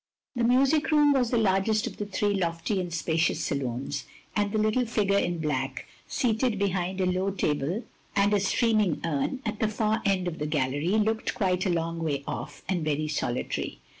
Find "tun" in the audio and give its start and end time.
9.01-9.41